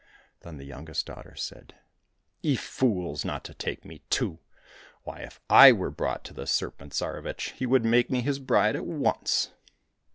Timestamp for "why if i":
5.03-5.71